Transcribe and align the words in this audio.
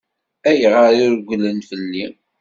Ayɣer 0.49 0.93
i 1.03 1.07
regglen 1.13 1.59
fell-i? 1.69 2.05